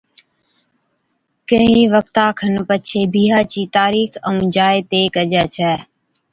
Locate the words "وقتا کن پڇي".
1.95-3.01